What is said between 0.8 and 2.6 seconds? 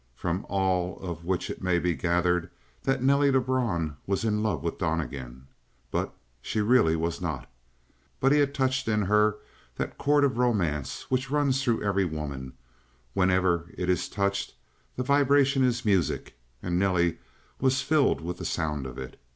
of which it may be gathered